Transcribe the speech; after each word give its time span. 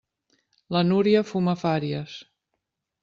La 0.75 0.81
Núria 0.91 1.21
fuma 1.33 1.55
fàries. 1.67 2.17